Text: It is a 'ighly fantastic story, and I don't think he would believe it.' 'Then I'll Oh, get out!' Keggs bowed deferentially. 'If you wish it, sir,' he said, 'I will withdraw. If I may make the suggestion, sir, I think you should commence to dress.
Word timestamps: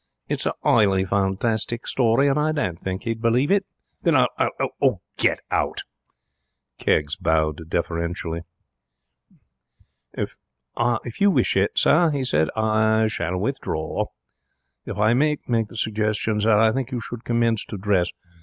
It 0.27 0.39
is 0.41 0.47
a 0.47 0.55
'ighly 0.65 1.07
fantastic 1.07 1.85
story, 1.85 2.27
and 2.27 2.39
I 2.39 2.51
don't 2.53 2.79
think 2.79 3.03
he 3.03 3.11
would 3.11 3.21
believe 3.21 3.51
it.' 3.51 3.67
'Then 4.01 4.15
I'll 4.15 4.27
Oh, 4.81 4.99
get 5.15 5.41
out!' 5.51 5.83
Keggs 6.79 7.15
bowed 7.15 7.69
deferentially. 7.69 8.41
'If 10.13 11.21
you 11.21 11.29
wish 11.29 11.55
it, 11.55 11.77
sir,' 11.77 12.09
he 12.09 12.23
said, 12.23 12.49
'I 12.55 13.09
will 13.19 13.37
withdraw. 13.41 14.05
If 14.87 14.97
I 14.97 15.13
may 15.13 15.37
make 15.47 15.67
the 15.67 15.77
suggestion, 15.77 16.41
sir, 16.41 16.57
I 16.57 16.71
think 16.71 16.91
you 16.91 16.99
should 16.99 17.23
commence 17.23 17.63
to 17.65 17.77
dress. 17.77 18.09